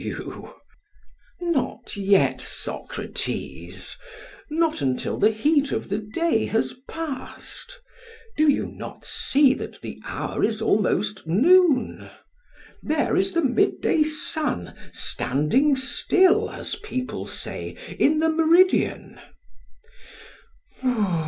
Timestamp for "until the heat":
4.81-5.71